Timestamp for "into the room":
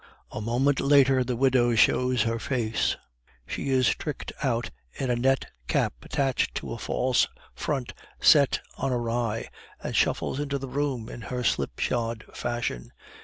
10.39-11.07